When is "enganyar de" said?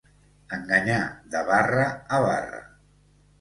0.55-1.43